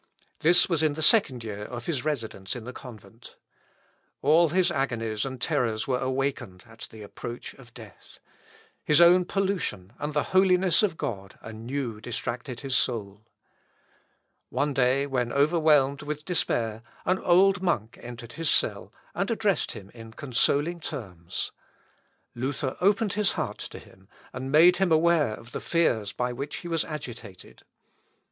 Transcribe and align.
This 0.39 0.67
was 0.67 0.81
in 0.81 0.93
the 0.95 1.03
second 1.03 1.43
year 1.43 1.63
of 1.65 1.85
his 1.85 2.03
residence 2.03 2.55
in 2.55 2.63
the 2.63 2.73
convent. 2.73 3.35
All 4.23 4.49
his 4.49 4.71
agonies 4.71 5.25
and 5.25 5.39
terrors 5.39 5.87
were 5.87 5.99
awakened 5.99 6.63
at 6.67 6.87
the 6.89 7.03
approach 7.03 7.53
of 7.53 7.75
death. 7.75 8.17
His 8.83 8.99
own 8.99 9.25
pollution 9.25 9.93
and 9.99 10.15
the 10.15 10.23
holiness 10.33 10.81
of 10.81 10.97
God 10.97 11.37
anew 11.43 12.01
distracted 12.01 12.61
his 12.61 12.75
soul. 12.75 13.27
One 14.49 14.73
day, 14.73 15.05
when 15.05 15.31
overwhelmed 15.31 16.01
with 16.01 16.25
despair, 16.25 16.81
an 17.05 17.19
old 17.19 17.61
monk 17.61 17.99
entered 18.01 18.31
his 18.33 18.49
cell, 18.49 18.91
and 19.13 19.29
addressed 19.29 19.73
him 19.73 19.91
in 19.93 20.13
consoling 20.13 20.79
terms. 20.79 21.51
Luther 22.33 22.75
opened 22.81 23.13
his 23.13 23.33
heart 23.33 23.59
to 23.59 23.77
him, 23.77 24.07
and 24.33 24.51
made 24.51 24.77
him 24.77 24.91
aware 24.91 25.35
of 25.35 25.51
the 25.51 25.61
fears 25.61 26.11
by 26.11 26.33
which 26.33 26.55
he 26.55 26.67
was 26.67 26.83
agitated. 26.85 27.61